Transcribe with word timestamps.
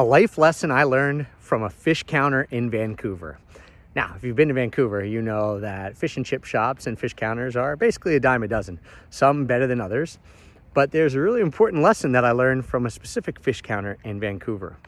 a 0.00 0.02
life 0.02 0.38
lesson 0.38 0.70
I 0.70 0.84
learned 0.84 1.26
from 1.38 1.62
a 1.62 1.68
fish 1.68 2.04
counter 2.04 2.48
in 2.50 2.70
Vancouver. 2.70 3.38
Now, 3.94 4.14
if 4.16 4.24
you've 4.24 4.34
been 4.34 4.48
to 4.48 4.54
Vancouver, 4.54 5.04
you 5.04 5.20
know 5.20 5.60
that 5.60 5.94
fish 5.94 6.16
and 6.16 6.24
chip 6.24 6.44
shops 6.44 6.86
and 6.86 6.98
fish 6.98 7.12
counters 7.12 7.54
are 7.54 7.76
basically 7.76 8.16
a 8.16 8.20
dime 8.20 8.42
a 8.42 8.48
dozen, 8.48 8.80
some 9.10 9.44
better 9.44 9.66
than 9.66 9.78
others. 9.78 10.18
But 10.72 10.90
there's 10.90 11.14
a 11.14 11.20
really 11.20 11.42
important 11.42 11.82
lesson 11.82 12.12
that 12.12 12.24
I 12.24 12.30
learned 12.30 12.64
from 12.64 12.86
a 12.86 12.90
specific 12.90 13.38
fish 13.40 13.60
counter 13.60 13.98
in 14.02 14.18
Vancouver. 14.18 14.78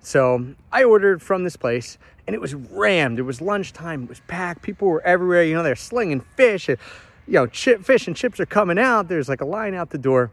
So 0.00 0.44
I 0.72 0.82
ordered 0.82 1.22
from 1.22 1.44
this 1.44 1.54
place 1.54 1.96
and 2.26 2.34
it 2.34 2.40
was 2.40 2.56
rammed. 2.56 3.20
It 3.20 3.22
was 3.22 3.40
lunchtime, 3.40 4.02
it 4.02 4.08
was 4.08 4.20
packed, 4.26 4.62
people 4.62 4.88
were 4.88 5.02
everywhere. 5.02 5.44
You 5.44 5.54
know, 5.54 5.62
they're 5.62 5.76
slinging 5.76 6.22
fish. 6.34 6.68
And, 6.68 6.78
you 7.28 7.34
know, 7.34 7.46
chip, 7.46 7.84
fish 7.84 8.08
and 8.08 8.16
chips 8.16 8.40
are 8.40 8.46
coming 8.46 8.80
out. 8.80 9.06
There's 9.06 9.28
like 9.28 9.42
a 9.42 9.46
line 9.46 9.74
out 9.74 9.90
the 9.90 9.98
door. 9.98 10.32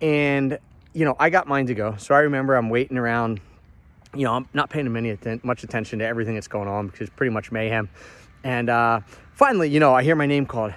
And, 0.00 0.58
you 0.94 1.04
know, 1.04 1.14
I 1.20 1.30
got 1.30 1.46
mine 1.46 1.66
to 1.66 1.74
go. 1.74 1.94
So 1.96 2.12
I 2.12 2.20
remember 2.20 2.56
I'm 2.56 2.70
waiting 2.70 2.98
around 2.98 3.40
you 4.14 4.24
know, 4.24 4.34
I'm 4.34 4.48
not 4.54 4.70
paying 4.70 4.94
any 4.96 5.10
atten- 5.10 5.40
much 5.42 5.64
attention 5.64 5.98
to 6.00 6.06
everything 6.06 6.34
that's 6.34 6.48
going 6.48 6.68
on 6.68 6.86
because 6.86 7.02
it's 7.02 7.16
pretty 7.16 7.30
much 7.30 7.52
mayhem. 7.52 7.88
And 8.44 8.70
uh, 8.70 9.00
finally, 9.34 9.68
you 9.68 9.80
know, 9.80 9.94
I 9.94 10.02
hear 10.02 10.16
my 10.16 10.26
name 10.26 10.46
called, 10.46 10.72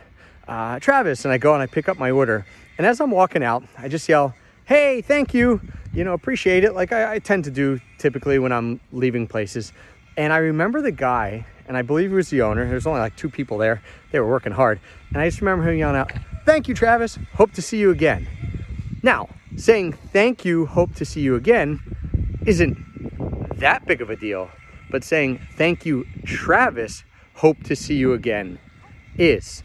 uh, 0.47 0.79
Travis, 0.79 1.25
and 1.25 1.33
I 1.33 1.37
go 1.37 1.53
and 1.53 1.61
I 1.61 1.67
pick 1.67 1.87
up 1.87 1.97
my 1.97 2.11
order. 2.11 2.45
And 2.77 2.87
as 2.87 2.99
I'm 2.99 3.11
walking 3.11 3.43
out, 3.43 3.63
I 3.77 3.87
just 3.87 4.09
yell, 4.09 4.33
"Hey, 4.65 5.01
thank 5.01 5.33
you!" 5.33 5.61
You 5.93 6.03
know, 6.03 6.13
appreciate 6.13 6.63
it, 6.63 6.73
like 6.73 6.91
I, 6.91 7.13
I 7.13 7.19
tend 7.19 7.43
to 7.45 7.51
do 7.51 7.79
typically 7.97 8.39
when 8.39 8.51
I'm 8.51 8.79
leaving 8.91 9.27
places. 9.27 9.73
And 10.17 10.33
I 10.33 10.37
remember 10.37 10.81
the 10.81 10.91
guy, 10.91 11.45
and 11.67 11.77
I 11.77 11.83
believe 11.83 12.09
he 12.09 12.15
was 12.15 12.29
the 12.29 12.41
owner. 12.41 12.67
There's 12.67 12.87
only 12.87 12.99
like 12.99 13.15
two 13.15 13.29
people 13.29 13.57
there. 13.57 13.81
They 14.11 14.19
were 14.19 14.27
working 14.27 14.51
hard, 14.51 14.79
and 15.09 15.21
I 15.21 15.27
just 15.27 15.41
remember 15.41 15.69
him 15.69 15.77
yelling 15.77 15.95
out, 15.95 16.11
"Thank 16.45 16.67
you, 16.67 16.73
Travis. 16.73 17.17
Hope 17.33 17.51
to 17.53 17.61
see 17.61 17.77
you 17.77 17.91
again." 17.91 18.27
Now, 19.03 19.29
saying 19.57 19.93
"Thank 19.93 20.43
you, 20.43 20.65
hope 20.65 20.95
to 20.95 21.05
see 21.05 21.21
you 21.21 21.35
again" 21.35 21.79
isn't 22.45 22.77
that 23.61 23.85
big 23.85 24.01
of 24.01 24.09
a 24.09 24.15
deal. 24.15 24.49
But 24.89 25.03
saying, 25.03 25.39
thank 25.55 25.85
you, 25.85 26.05
Travis, 26.25 27.03
hope 27.35 27.63
to 27.63 27.75
see 27.75 27.95
you 27.95 28.13
again, 28.13 28.59
is. 29.17 29.63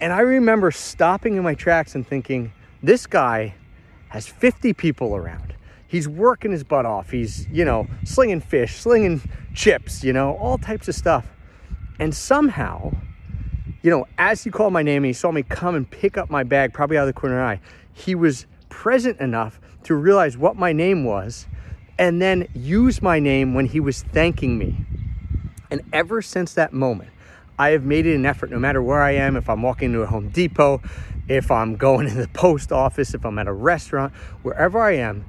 And 0.00 0.12
I 0.12 0.20
remember 0.20 0.70
stopping 0.70 1.36
in 1.36 1.42
my 1.42 1.54
tracks 1.54 1.94
and 1.94 2.06
thinking, 2.06 2.52
this 2.82 3.06
guy 3.06 3.54
has 4.08 4.26
50 4.26 4.72
people 4.72 5.14
around. 5.14 5.54
He's 5.88 6.08
working 6.08 6.50
his 6.50 6.64
butt 6.64 6.86
off. 6.86 7.10
He's, 7.10 7.46
you 7.48 7.64
know, 7.64 7.86
slinging 8.04 8.40
fish, 8.40 8.76
slinging 8.76 9.20
chips, 9.54 10.02
you 10.02 10.12
know, 10.12 10.36
all 10.36 10.58
types 10.58 10.88
of 10.88 10.94
stuff. 10.94 11.26
And 11.98 12.14
somehow, 12.14 12.92
you 13.82 13.90
know, 13.90 14.06
as 14.18 14.44
he 14.44 14.50
called 14.50 14.72
my 14.72 14.82
name 14.82 15.04
and 15.04 15.06
he 15.06 15.12
saw 15.12 15.30
me 15.30 15.42
come 15.42 15.74
and 15.74 15.88
pick 15.88 16.18
up 16.18 16.30
my 16.30 16.42
bag, 16.42 16.72
probably 16.72 16.98
out 16.98 17.08
of 17.08 17.14
the 17.14 17.18
corner 17.18 17.40
of 17.40 17.46
eye, 17.46 17.60
he 17.92 18.14
was 18.14 18.46
present 18.68 19.20
enough 19.20 19.60
to 19.84 19.94
realize 19.94 20.36
what 20.36 20.56
my 20.56 20.72
name 20.72 21.04
was 21.04 21.46
and 21.98 22.20
then 22.20 22.48
use 22.54 23.00
my 23.00 23.18
name 23.18 23.54
when 23.54 23.66
he 23.66 23.80
was 23.80 24.02
thanking 24.02 24.58
me. 24.58 24.78
And 25.70 25.82
ever 25.92 26.22
since 26.22 26.54
that 26.54 26.72
moment, 26.72 27.10
I 27.58 27.70
have 27.70 27.84
made 27.84 28.06
it 28.06 28.14
an 28.14 28.26
effort, 28.26 28.50
no 28.50 28.58
matter 28.58 28.82
where 28.82 29.02
I 29.02 29.12
am, 29.12 29.36
if 29.36 29.48
I'm 29.48 29.62
walking 29.62 29.92
to 29.92 30.02
a 30.02 30.06
Home 30.06 30.28
Depot, 30.28 30.82
if 31.28 31.50
I'm 31.50 31.76
going 31.76 32.08
to 32.10 32.14
the 32.14 32.28
post 32.28 32.72
office, 32.72 33.14
if 33.14 33.24
I'm 33.24 33.38
at 33.38 33.46
a 33.46 33.52
restaurant, 33.52 34.12
wherever 34.42 34.80
I 34.80 34.96
am, 34.96 35.24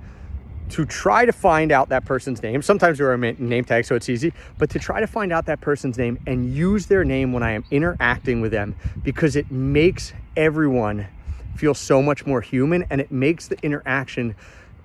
to 0.70 0.86
try 0.86 1.26
to 1.26 1.32
find 1.32 1.72
out 1.72 1.90
that 1.90 2.04
person's 2.04 2.44
name. 2.44 2.62
Sometimes 2.62 2.98
there 2.98 3.10
are 3.12 3.18
name 3.18 3.64
tags, 3.64 3.88
so 3.88 3.96
it's 3.96 4.10
easy, 4.10 4.34
but 4.58 4.70
to 4.72 4.80
try 4.80 5.00
to 5.00 5.08
find 5.08 5.32
out 5.32 5.46
that 5.46 5.62
person's 5.62 5.98
name 5.98 6.20
and 6.28 6.54
use 6.54 6.88
their 6.88 7.06
name 7.06 7.32
when 7.32 7.42
I 7.42 7.52
am 7.52 7.64
interacting 7.72 8.42
with 8.42 8.52
them 8.52 8.76
because 9.02 9.38
it 9.38 9.50
makes 9.50 10.12
everyone 10.36 11.08
feel 11.56 11.74
so 11.74 12.02
much 12.02 12.26
more 12.26 12.42
human 12.42 12.84
and 12.90 13.00
it 13.00 13.12
makes 13.12 13.48
the 13.48 13.58
interaction 13.64 14.36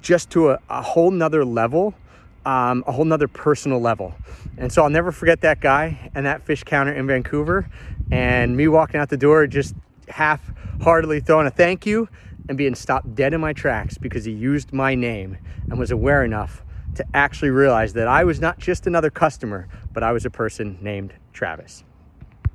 just 0.03 0.31
to 0.31 0.50
a, 0.50 0.58
a 0.69 0.83
whole 0.83 1.11
nother 1.11 1.45
level, 1.45 1.95
um, 2.45 2.84
a 2.86 2.92
whole 2.92 3.05
nother 3.05 3.28
personal 3.28 3.81
level. 3.81 4.14
And 4.58 4.70
so 4.72 4.83
I'll 4.83 4.91
never 4.91 5.12
forget 5.12 5.41
that 5.42 5.61
guy 5.61 6.11
and 6.14 6.27
that 6.27 6.42
fish 6.42 6.64
counter 6.64 6.92
in 6.92 7.06
Vancouver 7.06 7.69
and 8.11 8.56
me 8.56 8.69
walking 8.69 9.01
out 9.01 9.08
the 9.08 9.17
door 9.17 9.46
just 9.46 9.74
half 10.08 10.52
heartedly 10.83 11.20
throwing 11.20 11.46
a 11.46 11.51
thank 11.51 11.86
you 11.86 12.08
and 12.48 12.58
being 12.58 12.74
stopped 12.74 13.14
dead 13.14 13.33
in 13.33 13.41
my 13.41 13.52
tracks 13.52 13.96
because 13.96 14.24
he 14.24 14.33
used 14.33 14.73
my 14.73 14.95
name 14.95 15.39
and 15.70 15.79
was 15.79 15.91
aware 15.91 16.24
enough 16.24 16.62
to 16.96 17.07
actually 17.14 17.51
realize 17.51 17.95
that 17.95 18.08
I 18.08 18.24
was 18.24 18.41
not 18.41 18.58
just 18.58 18.86
another 18.86 19.11
customer, 19.11 19.68
but 19.92 20.02
I 20.02 20.12
was 20.12 20.27
a 20.27 20.30
person 20.30 20.79
named 20.83 21.14
Travis. 21.33 21.85